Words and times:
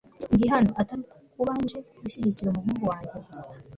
ndi 0.33 0.45
hano 0.53 0.71
atari 0.81 1.03
ku 1.09 1.17
kuba 1.33 1.53
nje 1.61 1.77
gushyigikira 2.03 2.47
umuhungu 2.49 2.83
wanjye 2.91 3.17
gusa 3.25 3.47